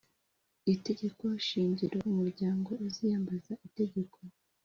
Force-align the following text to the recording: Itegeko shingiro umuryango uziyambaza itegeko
Itegeko 0.73 1.25
shingiro 1.47 1.97
umuryango 2.11 2.71
uziyambaza 2.87 3.53
itegeko 3.67 4.17